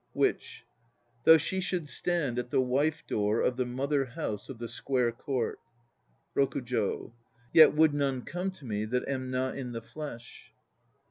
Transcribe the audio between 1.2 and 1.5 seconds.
Though